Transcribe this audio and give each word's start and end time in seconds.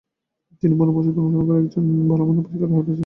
তিনি 0.63 0.73
বুনো 0.75 0.91
পশুদের 0.95 1.21
অনুসরণ 1.21 1.43
এবং 1.43 1.55
একজন 1.59 1.83
ভালোমানের 2.09 2.45
শিকারি 2.45 2.71
হয়ে 2.71 2.81
উঠেছিলেন। 2.81 2.99